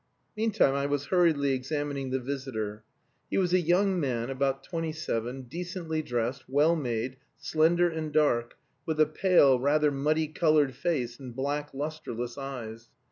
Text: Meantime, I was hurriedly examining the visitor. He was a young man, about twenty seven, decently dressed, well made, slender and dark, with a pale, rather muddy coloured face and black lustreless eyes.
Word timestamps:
Meantime, 0.35 0.73
I 0.73 0.87
was 0.87 1.05
hurriedly 1.13 1.51
examining 1.51 2.09
the 2.09 2.17
visitor. 2.19 2.83
He 3.29 3.37
was 3.37 3.53
a 3.53 3.59
young 3.61 3.99
man, 3.99 4.31
about 4.31 4.63
twenty 4.63 4.91
seven, 4.93 5.43
decently 5.43 6.01
dressed, 6.01 6.49
well 6.49 6.75
made, 6.75 7.17
slender 7.37 7.87
and 7.87 8.11
dark, 8.11 8.57
with 8.83 8.99
a 8.99 9.05
pale, 9.05 9.59
rather 9.59 9.91
muddy 9.91 10.25
coloured 10.25 10.73
face 10.73 11.19
and 11.19 11.35
black 11.35 11.71
lustreless 11.71 12.35
eyes. 12.35 12.89